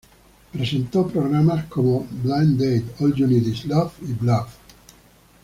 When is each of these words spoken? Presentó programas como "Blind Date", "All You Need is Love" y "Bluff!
Presentó 0.51 1.05
programas 1.05 1.65
como 1.65 2.07
"Blind 2.23 2.59
Date", 2.59 2.85
"All 3.03 3.13
You 3.13 3.27
Need 3.27 3.45
is 3.45 3.65
Love" 3.65 3.91
y 4.01 4.13
"Bluff! 4.13 4.51